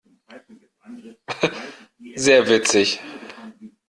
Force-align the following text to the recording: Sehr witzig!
Sehr 2.15 2.47
witzig! 2.49 2.99